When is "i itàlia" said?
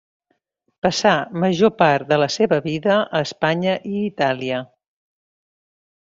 3.93-4.65